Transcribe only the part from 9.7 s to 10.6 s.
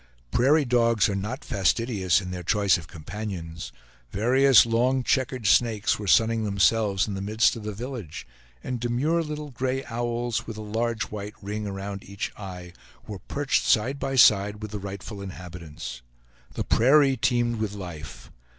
owls, with